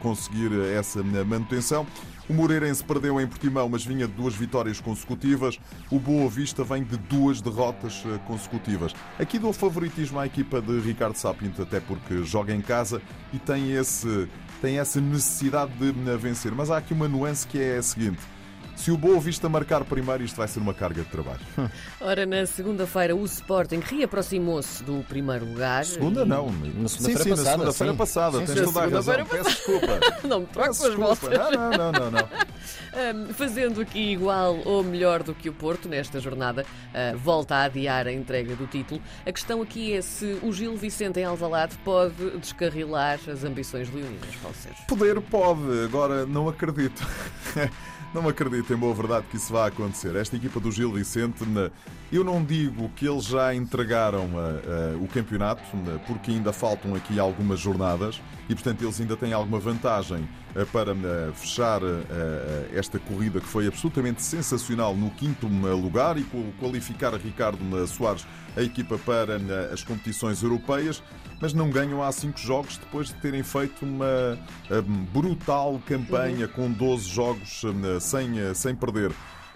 conseguir 0.00 0.52
essa 0.72 1.02
manutenção. 1.02 1.84
O 2.28 2.34
Moreirense 2.34 2.82
perdeu 2.82 3.20
em 3.20 3.26
Portimão, 3.26 3.68
mas 3.68 3.84
vinha 3.84 4.06
de 4.08 4.12
duas 4.12 4.34
vitórias 4.34 4.80
consecutivas. 4.80 5.60
O 5.90 6.00
Boa 6.00 6.28
Vista 6.28 6.64
vem 6.64 6.82
de 6.82 6.96
duas 6.96 7.40
derrotas 7.40 8.02
eh, 8.04 8.18
consecutivas. 8.26 8.92
Aqui 9.16 9.38
dou 9.38 9.52
favoritismo 9.52 10.18
à 10.18 10.26
equipa 10.26 10.60
de 10.60 10.80
Ricardo 10.80 11.16
Sapinto, 11.16 11.62
até 11.62 11.78
porque 11.78 12.24
joga 12.24 12.52
em 12.52 12.60
casa 12.60 13.00
e 13.32 13.38
tem, 13.38 13.72
esse, 13.72 14.28
tem 14.60 14.80
essa 14.80 15.00
necessidade 15.00 15.72
de 15.74 15.92
vencer. 16.16 16.52
Mas 16.52 16.68
há 16.68 16.78
aqui 16.78 16.92
uma 16.92 17.06
nuance 17.06 17.46
que 17.46 17.60
é 17.60 17.76
a 17.76 17.82
seguinte. 17.82 18.20
Se 18.76 18.90
o 18.90 18.96
Boa 18.96 19.18
Vista 19.18 19.48
marcar 19.48 19.84
primeiro, 19.84 20.22
isto 20.22 20.36
vai 20.36 20.46
ser 20.46 20.60
uma 20.60 20.74
carga 20.74 21.02
de 21.02 21.08
trabalho. 21.08 21.40
Ora, 22.00 22.26
na 22.26 22.46
segunda-feira, 22.46 23.16
o 23.16 23.24
Sporting 23.24 23.80
reaproximou-se 23.80 24.84
do 24.84 25.02
primeiro 25.08 25.46
lugar. 25.46 25.84
Segunda, 25.84 26.22
e... 26.22 26.24
não. 26.26 26.50
Na 26.50 26.88
segunda-feira 26.88 27.18
sim, 27.18 27.24
sim, 27.24 27.30
passada. 27.30 27.64
Na 27.64 27.72
segunda-feira 27.72 27.94
passada. 27.94 28.38
Sim, 28.38 28.46
Tens 28.46 28.60
toda 28.66 28.80
a 28.80 28.86
razão. 28.86 29.26
Peço 29.26 29.50
desculpa. 29.50 30.00
não 30.28 30.40
me 30.40 30.46
troco 30.46 30.70
as 30.70 30.94
voltas. 30.94 31.38
Não, 31.38 31.70
não, 31.70 31.92
não, 31.92 32.10
não. 32.10 32.28
Um, 33.14 33.32
fazendo 33.32 33.80
aqui 33.80 34.12
igual 34.12 34.58
ou 34.64 34.82
melhor 34.82 35.22
do 35.22 35.34
que 35.34 35.48
o 35.48 35.52
Porto 35.52 35.88
nesta 35.88 36.20
jornada, 36.20 36.64
uh, 36.64 37.16
volta 37.18 37.56
a 37.56 37.64
adiar 37.64 38.06
a 38.06 38.12
entrega 38.12 38.54
do 38.54 38.66
título. 38.66 39.00
A 39.24 39.32
questão 39.32 39.62
aqui 39.62 39.92
é 39.92 40.02
se 40.02 40.38
o 40.42 40.52
Gil 40.52 40.76
Vicente 40.76 41.20
em 41.20 41.24
Alvalade 41.24 41.76
pode 41.84 42.38
descarrilar 42.38 43.18
as 43.28 43.44
ambições 43.44 43.92
leoninas, 43.92 44.34
Paulo 44.42 44.56
Sérgio. 44.56 44.84
Poder 44.86 45.20
pode, 45.20 45.84
agora 45.84 46.26
não 46.26 46.48
acredito. 46.48 47.02
Não 48.14 48.26
acredito, 48.28 48.72
em 48.72 48.76
boa 48.76 48.94
verdade, 48.94 49.26
que 49.30 49.36
isso 49.36 49.52
vá 49.52 49.66
acontecer. 49.66 50.16
Esta 50.16 50.36
equipa 50.36 50.58
do 50.58 50.72
Gil 50.72 50.90
Vicente, 50.90 51.44
eu 52.10 52.24
não 52.24 52.42
digo 52.42 52.88
que 52.96 53.06
eles 53.06 53.24
já 53.24 53.54
entregaram 53.54 54.24
uh, 54.26 54.96
uh, 54.96 55.04
o 55.04 55.08
campeonato, 55.08 55.62
porque 56.06 56.30
ainda 56.30 56.50
faltam 56.50 56.94
aqui 56.94 57.18
algumas 57.18 57.60
jornadas 57.60 58.22
e, 58.48 58.54
portanto, 58.54 58.82
eles 58.82 58.98
ainda 59.00 59.18
têm 59.18 59.34
alguma 59.34 59.58
vantagem 59.58 60.26
para 60.72 60.94
fechar 61.34 61.82
esta 62.72 62.98
corrida 62.98 63.40
que 63.40 63.46
foi 63.46 63.66
absolutamente 63.66 64.22
sensacional 64.22 64.94
no 64.96 65.10
quinto 65.10 65.46
lugar 65.46 66.18
e 66.18 66.26
qualificar 66.58 67.14
Ricardo 67.14 67.86
Soares, 67.86 68.26
a 68.56 68.62
equipa 68.62 68.98
para 68.98 69.36
as 69.72 69.82
competições 69.82 70.42
europeias 70.42 71.02
mas 71.40 71.52
não 71.52 71.70
ganham 71.70 72.02
há 72.02 72.10
cinco 72.12 72.38
jogos 72.38 72.78
depois 72.78 73.08
de 73.08 73.14
terem 73.14 73.42
feito 73.42 73.84
uma 73.84 74.38
brutal 75.12 75.80
campanha 75.86 76.48
com 76.48 76.70
12 76.70 77.08
jogos 77.08 77.62
sem, 78.00 78.38
eh, 78.38 78.54
sem 78.54 78.74
perder. 78.74 79.12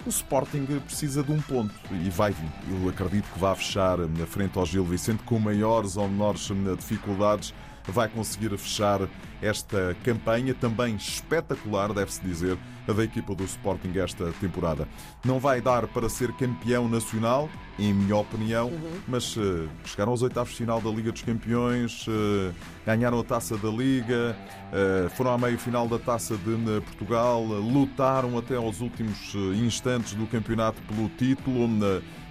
O 0.06 0.08
Sporting 0.08 0.64
precisa 0.86 1.22
de 1.22 1.30
um 1.30 1.40
ponto 1.42 1.74
e 1.92 2.08
vai. 2.08 2.34
Eu 2.70 2.88
acredito 2.88 3.30
que 3.32 3.38
vai 3.38 3.54
fechar 3.54 3.98
na 3.98 4.26
frente 4.26 4.58
ao 4.58 4.64
Gil 4.64 4.84
Vicente 4.84 5.22
com 5.24 5.38
maiores 5.38 5.96
ou 5.96 6.08
menores 6.08 6.50
dificuldades 6.78 7.52
vai 7.90 8.08
conseguir 8.08 8.56
fechar 8.56 9.00
esta 9.42 9.96
campanha 10.04 10.54
também 10.54 10.96
espetacular, 10.96 11.92
deve-se 11.92 12.20
dizer, 12.22 12.58
da 12.86 13.04
equipa 13.04 13.34
do 13.34 13.44
Sporting 13.44 13.92
esta 13.98 14.32
temporada. 14.40 14.86
Não 15.24 15.38
vai 15.38 15.60
dar 15.60 15.86
para 15.86 16.08
ser 16.08 16.32
campeão 16.32 16.88
nacional, 16.88 17.48
em 17.78 17.94
minha 17.94 18.16
opinião, 18.16 18.68
uhum. 18.68 19.00
mas 19.08 19.36
uh, 19.36 19.68
chegaram 19.84 20.10
aos 20.12 20.22
oitavos 20.22 20.50
de 20.50 20.58
final 20.58 20.80
da 20.80 20.90
Liga 20.90 21.12
dos 21.12 21.22
Campeões, 21.22 22.06
uh, 22.08 22.52
ganharam 22.84 23.20
a 23.20 23.24
taça 23.24 23.56
da 23.56 23.68
Liga, 23.68 24.36
uh, 24.72 25.10
foram 25.10 25.32
à 25.32 25.38
meio 25.38 25.58
final 25.58 25.88
da 25.88 25.98
taça 25.98 26.36
de 26.36 26.80
Portugal, 26.82 27.42
lutaram 27.44 28.36
até 28.36 28.56
aos 28.56 28.80
últimos 28.80 29.34
instantes 29.56 30.14
do 30.14 30.26
campeonato 30.26 30.80
pelo 30.82 31.08
título. 31.10 31.68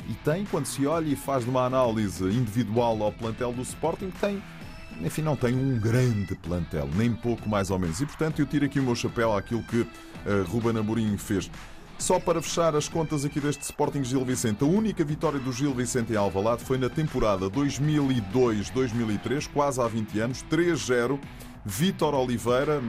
e 0.08 0.14
tem, 0.26 0.46
quando 0.46 0.66
se 0.66 0.86
olha 0.86 1.08
e 1.08 1.16
faz 1.16 1.48
uma 1.48 1.66
análise 1.66 2.24
individual 2.26 3.02
ao 3.02 3.12
plantel 3.12 3.54
do 3.54 3.62
Sporting, 3.62 4.12
tem 4.20 4.42
enfim, 5.02 5.22
não 5.22 5.36
tem 5.36 5.56
um 5.56 5.80
grande 5.80 6.36
plantel, 6.36 6.90
nem 6.96 7.14
pouco 7.14 7.48
mais 7.48 7.70
ou 7.70 7.80
menos. 7.80 8.02
E 8.02 8.06
portanto 8.06 8.40
eu 8.40 8.46
tiro 8.46 8.66
aqui 8.66 8.80
o 8.80 8.84
meu 8.84 8.96
chapéu 8.96 9.36
àquilo 9.36 9.64
que 9.64 9.82
uh, 9.82 9.88
Ruben 10.48 10.78
Amorim 10.78 11.18
fez. 11.18 11.50
Só 11.98 12.18
para 12.18 12.42
fechar 12.42 12.76
as 12.76 12.88
contas 12.88 13.26
aqui 13.26 13.42
deste 13.42 13.64
Sporting 13.64 14.06
Gil 14.06 14.24
Vicente, 14.24 14.64
a 14.64 14.68
única 14.68 15.04
vitória 15.04 15.38
do 15.38 15.52
Gil 15.52 15.74
Vicente 15.74 16.14
em 16.14 16.16
Alvalade 16.16 16.64
foi 16.64 16.78
na 16.78 16.90
temporada 16.90 17.50
2002-2003, 17.50 19.50
quase 19.54 19.82
há 19.82 19.88
20 19.88 20.20
anos, 20.20 20.46
3-0. 20.50 21.20
Vítor 21.66 22.16
Oliveira, 22.16 22.82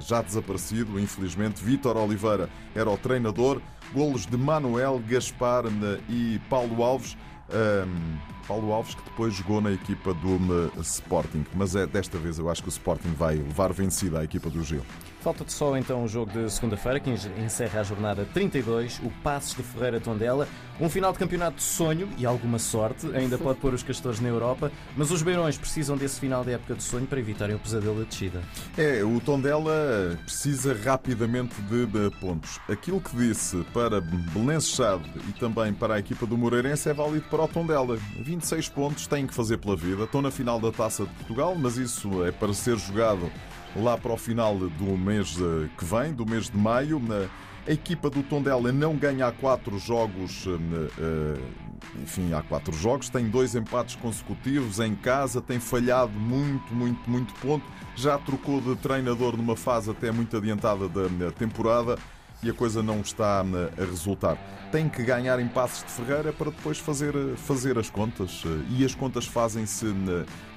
já 0.00 0.20
desaparecido, 0.20 0.98
infelizmente, 0.98 1.62
Vítor 1.62 1.96
Oliveira 1.96 2.50
era 2.74 2.90
o 2.90 2.98
treinador. 2.98 3.62
Golos 3.94 4.26
de 4.26 4.36
Manuel, 4.36 5.00
Gaspar 5.08 5.66
e 6.08 6.40
Paulo 6.50 6.82
Alves. 6.82 7.16
Um, 7.48 8.18
Paulo 8.48 8.72
Alves, 8.72 8.94
que 8.94 9.02
depois 9.02 9.34
jogou 9.34 9.60
na 9.60 9.70
equipa 9.70 10.14
do 10.14 10.72
Sporting. 10.80 11.44
Mas 11.54 11.76
é 11.76 11.86
desta 11.86 12.16
vez 12.16 12.38
eu 12.38 12.48
acho 12.48 12.62
que 12.62 12.68
o 12.68 12.70
Sporting 12.70 13.12
vai 13.12 13.36
levar 13.36 13.72
vencida 13.72 14.20
a 14.20 14.24
equipa 14.24 14.48
do 14.48 14.64
Gil. 14.64 14.82
Falta-te 15.20 15.52
só 15.52 15.76
então 15.76 16.04
o 16.04 16.08
jogo 16.08 16.30
de 16.32 16.50
segunda-feira, 16.50 16.98
que 17.00 17.10
encerra 17.10 17.80
a 17.80 17.82
jornada 17.82 18.26
32, 18.32 19.00
o 19.04 19.10
Passos 19.22 19.56
de 19.56 19.62
Ferreira 19.62 20.00
Tondela. 20.00 20.48
Um 20.80 20.88
final 20.88 21.12
de 21.12 21.18
campeonato 21.18 21.56
de 21.56 21.64
sonho 21.64 22.08
e 22.16 22.24
alguma 22.24 22.56
sorte, 22.58 23.08
ainda 23.12 23.36
pode 23.36 23.58
pôr 23.58 23.74
os 23.74 23.82
castores 23.82 24.20
na 24.20 24.28
Europa, 24.28 24.70
mas 24.96 25.10
os 25.10 25.22
beirões 25.22 25.58
precisam 25.58 25.96
desse 25.96 26.20
final 26.20 26.44
de 26.44 26.52
época 26.52 26.76
de 26.76 26.84
sonho 26.84 27.04
para 27.04 27.18
evitarem 27.18 27.56
o 27.56 27.58
pesadelo 27.58 27.98
da 27.98 28.04
descida. 28.04 28.40
É, 28.76 29.02
o 29.02 29.18
Tondela 29.20 30.16
precisa 30.24 30.72
rapidamente 30.72 31.60
de, 31.62 31.84
de 31.84 32.10
pontos. 32.20 32.60
Aquilo 32.68 33.00
que 33.00 33.16
disse 33.16 33.64
para 33.74 34.00
Chade 34.60 35.10
e 35.28 35.32
também 35.32 35.74
para 35.74 35.94
a 35.94 35.98
equipa 35.98 36.24
do 36.26 36.38
Moreirense 36.38 36.88
é 36.88 36.94
válido 36.94 37.26
para 37.28 37.42
o 37.42 37.48
Tondela. 37.48 37.98
26 38.38 38.68
pontos 38.68 39.06
têm 39.06 39.26
que 39.26 39.34
fazer 39.34 39.58
pela 39.58 39.76
vida. 39.76 40.04
Estão 40.04 40.22
na 40.22 40.30
final 40.30 40.60
da 40.60 40.70
Taça 40.70 41.04
de 41.04 41.12
Portugal, 41.14 41.54
mas 41.56 41.76
isso 41.76 42.24
é 42.24 42.30
para 42.30 42.54
ser 42.54 42.78
jogado 42.78 43.30
lá 43.76 43.98
para 43.98 44.12
o 44.12 44.16
final 44.16 44.56
do 44.56 44.96
mês 44.96 45.36
eh, 45.40 45.68
que 45.76 45.84
vem, 45.84 46.12
do 46.12 46.24
mês 46.24 46.48
de 46.48 46.56
maio. 46.56 47.02
A 47.66 47.72
equipa 47.72 48.08
do 48.08 48.22
Tondela 48.22 48.72
não 48.72 48.96
ganha 48.96 49.26
há 49.26 49.32
quatro 49.32 49.76
jogos, 49.78 50.46
eh, 50.46 50.88
eh, 50.98 51.40
enfim, 52.02 52.32
há 52.32 52.42
quatro 52.42 52.72
jogos, 52.72 53.08
tem 53.08 53.28
dois 53.28 53.54
empates 53.56 53.96
consecutivos 53.96 54.78
em 54.78 54.94
casa, 54.94 55.40
tem 55.40 55.58
falhado 55.58 56.12
muito, 56.12 56.72
muito, 56.72 57.10
muito 57.10 57.34
ponto. 57.40 57.64
Já 57.96 58.18
trocou 58.18 58.60
de 58.60 58.76
treinador 58.76 59.36
numa 59.36 59.56
fase 59.56 59.90
até 59.90 60.12
muito 60.12 60.36
adiantada 60.36 60.88
da 60.88 61.32
temporada 61.32 61.98
e 62.42 62.50
a 62.50 62.54
coisa 62.54 62.82
não 62.82 63.00
está 63.00 63.40
a 63.40 63.84
resultar. 63.84 64.36
Tem 64.70 64.88
que 64.88 65.02
ganhar 65.02 65.40
em 65.40 65.48
Passos 65.48 65.84
de 65.84 65.90
Ferreira 65.90 66.32
para 66.32 66.50
depois 66.50 66.78
fazer, 66.78 67.14
fazer 67.36 67.78
as 67.78 67.88
contas. 67.88 68.42
E 68.70 68.84
as 68.84 68.94
contas 68.94 69.26
fazem-se 69.26 69.86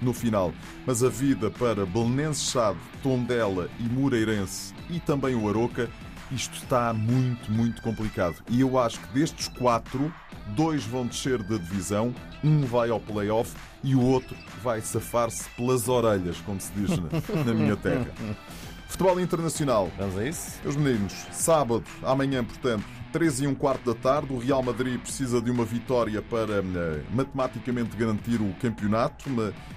no 0.01 0.13
final. 0.13 0.53
Mas 0.85 1.03
a 1.03 1.09
vida 1.09 1.49
para 1.49 1.85
Belenenses 1.85 2.51
Chade, 2.51 2.77
Tondela 3.01 3.69
e 3.79 3.83
Moreirense 3.83 4.73
e 4.89 4.99
também 4.99 5.33
o 5.33 5.47
Aroca, 5.47 5.89
isto 6.31 6.55
está 6.55 6.93
muito, 6.93 7.51
muito 7.51 7.81
complicado. 7.81 8.35
E 8.49 8.61
eu 8.61 8.77
acho 8.77 8.99
que 8.99 9.13
destes 9.13 9.47
quatro, 9.47 10.13
dois 10.55 10.83
vão 10.83 11.05
descer 11.05 11.41
da 11.43 11.57
divisão, 11.57 12.13
um 12.43 12.61
vai 12.61 12.89
ao 12.89 12.99
playoff 12.99 13.53
e 13.83 13.95
o 13.95 14.01
outro 14.01 14.35
vai 14.63 14.81
safar-se 14.81 15.49
pelas 15.51 15.87
orelhas, 15.87 16.37
como 16.45 16.59
se 16.59 16.71
diz 16.73 16.89
na, 16.97 17.43
na 17.43 17.53
minha 17.53 17.75
terra. 17.75 18.07
Futebol 18.91 19.21
Internacional. 19.21 19.89
Vamos 19.97 20.17
a 20.17 20.27
isso? 20.27 20.59
Os 20.65 20.75
meninos, 20.75 21.13
sábado, 21.31 21.85
amanhã, 22.03 22.43
portanto, 22.43 22.83
3 23.13 23.39
e 23.39 23.47
um 23.47 23.55
quarto 23.55 23.93
da 23.93 23.99
tarde. 23.99 24.33
O 24.33 24.37
Real 24.37 24.61
Madrid 24.61 24.99
precisa 24.99 25.41
de 25.41 25.49
uma 25.49 25.63
vitória 25.63 26.21
para 26.21 26.59
uh, 26.59 27.03
matematicamente 27.13 27.95
garantir 27.95 28.41
o 28.41 28.53
campeonato. 28.61 29.29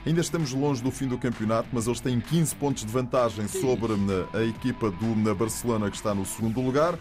Ainda 0.05 0.21
estamos 0.21 0.53
longe 0.53 0.83
do 0.83 0.91
fim 0.91 1.07
do 1.07 1.17
campeonato, 1.17 1.69
mas 1.73 1.87
eles 1.87 2.01
têm 2.01 2.21
15 2.21 2.57
pontos 2.57 2.85
de 2.85 2.91
vantagem 2.91 3.47
sobre 3.47 3.93
a 4.35 4.43
equipa 4.43 4.91
do 4.91 5.35
Barcelona, 5.35 5.89
que 5.91 5.97
está 5.97 6.13
no 6.13 6.27
segundo 6.27 6.61
lugar. 6.61 6.99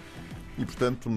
E, 0.55 0.63
portanto, 0.63 1.09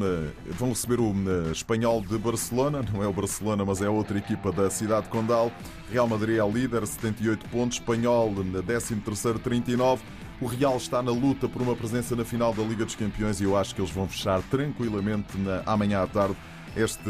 vão 0.52 0.70
receber 0.70 0.98
o 0.98 1.12
espanhol 1.52 2.00
de 2.00 2.16
Barcelona. 2.16 2.82
Não 2.90 3.02
é 3.02 3.06
o 3.06 3.12
Barcelona, 3.12 3.66
mas 3.66 3.82
é 3.82 3.88
outra 3.88 4.16
equipa 4.16 4.50
da 4.50 4.70
cidade 4.70 5.08
Condal. 5.10 5.52
Real 5.92 6.08
Madrid 6.08 6.38
é 6.38 6.48
líder, 6.50 6.86
78 6.86 7.46
pontos. 7.50 7.76
Espanhol, 7.76 8.32
13, 8.66 8.96
39. 9.42 10.02
O 10.40 10.46
Real 10.46 10.76
está 10.76 11.02
na 11.02 11.10
luta 11.10 11.48
por 11.48 11.62
uma 11.62 11.74
presença 11.74 12.14
na 12.14 12.24
final 12.24 12.52
da 12.52 12.62
Liga 12.62 12.84
dos 12.84 12.94
Campeões 12.94 13.40
e 13.40 13.44
eu 13.44 13.56
acho 13.56 13.74
que 13.74 13.80
eles 13.80 13.90
vão 13.90 14.06
fechar 14.06 14.42
tranquilamente 14.42 15.36
na, 15.38 15.62
amanhã 15.64 16.02
à 16.02 16.06
tarde 16.06 16.36
este 16.76 17.04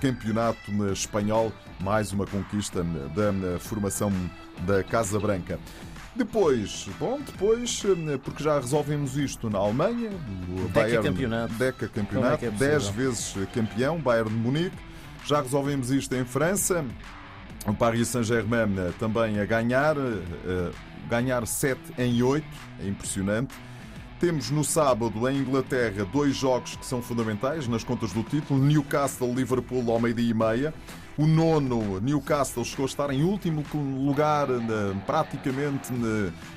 campeonato 0.00 0.72
espanhol, 0.90 1.52
mais 1.80 2.12
uma 2.12 2.26
conquista 2.26 2.82
da 2.82 3.58
formação 3.58 4.10
da 4.66 4.82
Casa 4.82 5.20
Branca. 5.20 5.58
Depois, 6.16 6.88
bom, 6.98 7.20
depois, 7.20 7.82
porque 8.22 8.42
já 8.42 8.58
resolvemos 8.58 9.18
isto 9.18 9.50
na 9.50 9.58
Alemanha, 9.58 10.10
o 10.48 10.68
Deca 10.68 10.72
Bayern, 10.72 11.08
campeonato. 11.08 11.54
Deca 11.54 11.88
campeonato, 11.88 12.50
10 12.50 12.62
é 12.62 12.88
é 12.88 12.92
vezes 12.92 13.34
campeão, 13.54 13.98
Bayern 13.98 14.30
de 14.30 14.36
Munique. 14.36 14.76
Já 15.26 15.42
resolvemos 15.42 15.90
isto 15.90 16.14
em 16.14 16.24
França, 16.24 16.84
o 17.66 17.74
Paris 17.74 18.08
Saint-Germain 18.08 18.74
eh, 18.76 18.92
também 18.98 19.38
a 19.38 19.44
ganhar, 19.44 19.96
eh, 19.96 20.70
ganhar 21.12 21.46
7 21.46 21.78
em 21.98 22.22
8, 22.22 22.46
é 22.80 22.88
impressionante. 22.88 23.54
Temos 24.18 24.50
no 24.50 24.64
sábado 24.64 25.28
em 25.28 25.36
Inglaterra 25.36 26.06
dois 26.06 26.34
jogos 26.34 26.74
que 26.74 26.86
são 26.86 27.02
fundamentais 27.02 27.68
nas 27.68 27.84
contas 27.84 28.12
do 28.12 28.22
título: 28.22 28.58
Newcastle-Liverpool 28.64 29.90
ao 29.90 30.00
meio-dia 30.00 30.30
e 30.30 30.32
meia. 30.32 30.74
O 31.18 31.26
nono, 31.26 32.00
Newcastle, 32.00 32.64
chegou 32.64 32.84
a 32.84 32.88
estar 32.88 33.10
em 33.10 33.22
último 33.22 33.64
lugar, 33.74 34.48
praticamente 35.06 35.92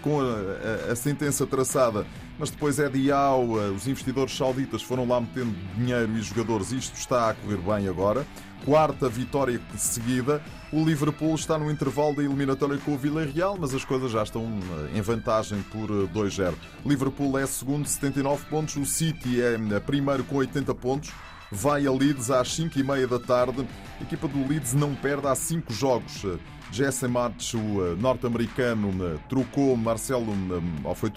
com 0.01 0.19
a, 0.21 0.95
sentença 0.95 1.45
traçada, 1.45 2.05
mas 2.39 2.50
depois 2.50 2.79
é 2.79 2.88
Dial, 2.88 3.43
os 3.43 3.88
investidores 3.88 4.35
sauditas 4.35 4.81
foram 4.81 5.07
lá 5.07 5.19
metendo 5.19 5.53
dinheiro 5.75 6.12
e 6.17 6.21
jogadores. 6.21 6.71
Isto 6.71 6.95
está 6.97 7.29
a 7.29 7.33
correr 7.33 7.57
bem 7.57 7.88
agora 7.88 8.25
quarta 8.65 9.07
vitória 9.07 9.62
seguida. 9.77 10.41
O 10.74 10.83
Liverpool 10.83 11.35
está 11.35 11.57
no 11.57 11.71
intervalo 11.71 12.15
da 12.15 12.24
eliminatória 12.24 12.77
com 12.79 12.95
o 12.95 12.97
Villarreal, 12.97 13.55
mas 13.59 13.74
as 13.74 13.85
coisas 13.85 14.12
já 14.12 14.24
estão 14.24 14.43
eh, 14.43 14.97
em 14.97 15.01
vantagem 15.01 15.62
por 15.71 15.88
2-0. 15.89 16.51
Eh, 16.51 16.55
Liverpool 16.85 17.38
é 17.38 17.45
segundo, 17.45 17.88
79 17.88 18.45
pontos. 18.50 18.75
O 18.75 18.85
City 18.85 19.41
é 19.41 19.53
eh, 19.53 19.79
primeiro 19.79 20.24
com 20.24 20.38
80 20.38 20.74
pontos. 20.75 21.12
Vai 21.55 21.88
a 21.88 21.91
Leeds 21.91 22.29
às 22.29 22.50
5h30 22.50 23.07
da 23.07 23.19
tarde. 23.19 23.65
A 24.00 24.03
equipa 24.03 24.27
do 24.27 24.47
Leeds 24.47 24.74
não 24.74 24.93
perde 24.93 25.25
há 25.27 25.33
5 25.33 25.71
jogos. 25.74 26.25
Jesse 26.71 27.07
March, 27.07 27.53
o 27.53 27.95
norte-americano, 27.95 29.19
trocou 29.29 29.77
Marcelo, 29.77 30.35
ou 30.83 30.95
foi, 30.95 31.12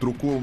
trocou 0.00 0.40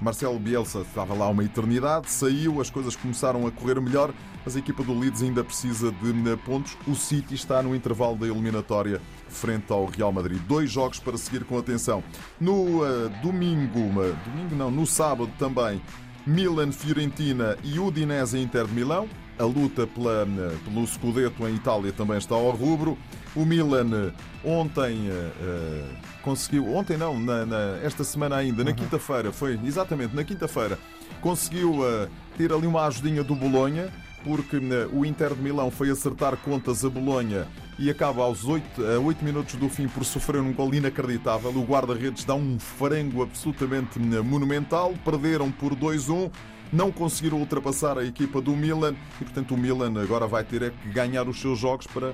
Marcelo 0.00 0.38
Bielsa, 0.40 0.80
estava 0.80 1.14
lá 1.14 1.28
uma 1.28 1.44
eternidade, 1.44 2.10
saiu, 2.10 2.60
as 2.60 2.68
coisas 2.70 2.96
começaram 2.96 3.46
a 3.46 3.50
correr 3.52 3.80
melhor 3.80 4.12
mas 4.46 4.54
a 4.54 4.60
equipa 4.60 4.84
do 4.84 4.96
Leeds 4.96 5.24
ainda 5.24 5.42
precisa 5.42 5.90
de 5.90 6.36
pontos. 6.44 6.78
O 6.86 6.94
City 6.94 7.34
está 7.34 7.60
no 7.60 7.74
intervalo 7.74 8.14
da 8.14 8.28
eliminatória 8.28 9.02
frente 9.28 9.72
ao 9.72 9.86
Real 9.86 10.12
Madrid. 10.12 10.40
Dois 10.46 10.70
jogos 10.70 11.00
para 11.00 11.18
seguir 11.18 11.42
com 11.44 11.58
atenção. 11.58 12.02
No 12.40 12.84
uh, 12.84 13.10
domingo, 13.20 13.80
uh, 13.80 14.16
domingo 14.24 14.54
não, 14.54 14.70
no 14.70 14.86
sábado 14.86 15.32
também, 15.36 15.82
Milan, 16.26 16.72
Fiorentina 16.72 17.56
e 17.62 17.78
Udinese 17.78 18.38
Inter 18.38 18.66
de 18.66 18.72
Milão. 18.72 19.08
A 19.38 19.44
luta 19.44 19.86
pela, 19.86 20.26
pelo 20.64 20.86
Scudetto 20.86 21.46
em 21.46 21.54
Itália 21.54 21.92
também 21.92 22.18
está 22.18 22.34
ao 22.34 22.50
rubro. 22.50 22.98
O 23.34 23.44
Milan 23.44 24.12
ontem 24.42 25.08
uh, 25.08 25.96
conseguiu, 26.22 26.74
ontem 26.74 26.96
não, 26.96 27.18
na, 27.20 27.44
na, 27.44 27.78
esta 27.82 28.02
semana 28.02 28.36
ainda, 28.36 28.64
na 28.64 28.70
uhum. 28.70 28.76
quinta-feira, 28.76 29.30
foi 29.30 29.60
exatamente 29.64 30.16
na 30.16 30.24
quinta-feira, 30.24 30.78
conseguiu 31.20 31.80
uh, 31.80 32.08
ter 32.36 32.52
ali 32.52 32.66
uma 32.66 32.86
ajudinha 32.86 33.22
do 33.22 33.34
Bolonha 33.34 33.92
porque 34.26 34.58
né, 34.58 34.88
o 34.92 35.06
Inter 35.06 35.34
de 35.34 35.40
Milão 35.40 35.70
foi 35.70 35.88
acertar 35.88 36.36
contas 36.38 36.84
a 36.84 36.90
Bolonha 36.90 37.46
e 37.78 37.88
acaba 37.88 38.24
aos 38.24 38.44
8, 38.44 38.84
a 38.84 38.98
8 38.98 39.24
minutos 39.24 39.54
do 39.54 39.68
fim 39.68 39.86
por 39.86 40.04
sofrer 40.04 40.40
um 40.40 40.52
gol 40.52 40.74
inacreditável. 40.74 41.50
O 41.50 41.62
guarda-redes 41.62 42.24
dá 42.24 42.34
um 42.34 42.58
frango 42.58 43.22
absolutamente 43.22 44.00
né, 44.00 44.20
monumental. 44.20 44.92
Perderam 45.04 45.52
por 45.52 45.76
2-1 45.76 46.30
não 46.72 46.90
conseguiram 46.90 47.38
ultrapassar 47.38 47.96
a 47.96 48.04
equipa 48.04 48.40
do 48.40 48.50
Milan 48.50 48.96
e, 49.20 49.24
portanto, 49.24 49.54
o 49.54 49.56
Milan 49.56 50.02
agora 50.02 50.26
vai 50.26 50.42
ter 50.42 50.62
é 50.62 50.70
que 50.70 50.88
ganhar 50.88 51.28
os 51.28 51.40
seus 51.40 51.60
jogos 51.60 51.86
para 51.86 52.12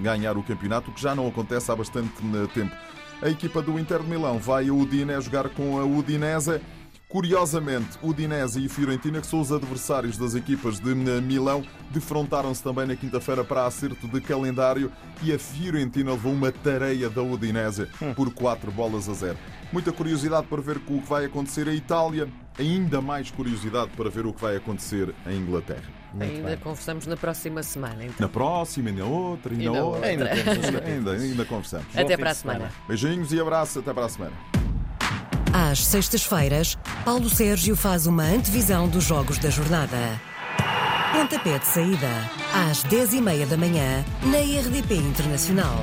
ganhar 0.00 0.36
o 0.36 0.42
campeonato, 0.42 0.90
o 0.90 0.94
que 0.94 1.00
já 1.00 1.14
não 1.14 1.26
acontece 1.26 1.72
há 1.72 1.76
bastante 1.76 2.22
né, 2.22 2.46
tempo. 2.52 2.76
A 3.22 3.30
equipa 3.30 3.62
do 3.62 3.78
Inter 3.78 4.02
de 4.02 4.10
Milão 4.10 4.38
vai 4.38 4.68
a 4.68 4.74
Udine 4.74 5.18
jogar 5.22 5.48
com 5.48 5.78
a 5.78 5.84
Udinese. 5.84 6.60
Curiosamente, 7.14 7.96
Udinese 8.02 8.64
e 8.64 8.68
Fiorentina, 8.68 9.20
que 9.20 9.28
são 9.28 9.40
os 9.40 9.52
adversários 9.52 10.18
das 10.18 10.34
equipas 10.34 10.80
de 10.80 10.92
Milão, 10.96 11.64
defrontaram-se 11.92 12.60
também 12.60 12.88
na 12.88 12.96
quinta-feira 12.96 13.44
para 13.44 13.66
acerto 13.66 14.08
de 14.08 14.20
calendário 14.20 14.90
e 15.22 15.32
a 15.32 15.38
Fiorentina 15.38 16.10
levou 16.10 16.32
uma 16.32 16.50
tareia 16.50 17.08
da 17.08 17.22
Udinese 17.22 17.86
por 18.16 18.34
4 18.34 18.72
bolas 18.72 19.08
a 19.08 19.14
0. 19.14 19.38
Muita 19.72 19.92
curiosidade 19.92 20.48
para 20.48 20.60
ver 20.60 20.78
o 20.78 20.80
que 20.80 21.08
vai 21.08 21.26
acontecer 21.26 21.68
em 21.68 21.76
Itália, 21.76 22.28
ainda 22.58 23.00
mais 23.00 23.30
curiosidade 23.30 23.92
para 23.96 24.10
ver 24.10 24.26
o 24.26 24.32
que 24.32 24.42
vai 24.42 24.56
acontecer 24.56 25.14
em 25.28 25.36
Inglaterra. 25.36 25.84
Muito 26.12 26.32
ainda 26.32 26.48
bem. 26.48 26.56
conversamos 26.56 27.06
na 27.06 27.16
próxima 27.16 27.62
semana. 27.62 28.06
Então. 28.06 28.16
Na 28.18 28.28
próxima, 28.28 28.90
e 28.90 28.92
na 28.92 29.04
outra, 29.04 29.54
e, 29.54 29.60
e 29.60 29.64
na, 29.66 29.70
outra. 29.70 29.84
outra. 29.84 30.08
Ainda, 30.08 30.30
ainda, 30.84 31.12
ainda 31.12 31.44
conversamos. 31.44 31.96
Até 31.96 32.16
para 32.16 32.30
a 32.30 32.34
semana. 32.34 32.72
Beijinhos 32.88 33.32
e 33.32 33.40
abraços, 33.40 33.76
até 33.76 33.92
para 33.92 34.06
a 34.06 34.08
semana. 34.08 34.63
Às 35.56 35.84
sextas-feiras, 35.84 36.76
Paulo 37.04 37.30
Sérgio 37.30 37.76
faz 37.76 38.08
uma 38.08 38.24
antevisão 38.24 38.88
dos 38.88 39.04
jogos 39.04 39.38
da 39.38 39.50
jornada. 39.50 40.20
Pontapé 41.12 41.60
de 41.60 41.66
saída, 41.68 42.10
às 42.52 42.82
10h30 42.82 43.46
da 43.46 43.56
manhã, 43.56 44.04
na 44.24 44.38
RDP 44.38 44.96
Internacional. 44.96 45.78